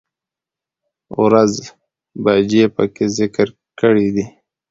[1.23, 1.53] ،ورځ،
[2.23, 3.47] بجې په کې ذکر
[3.79, 4.25] کړى دي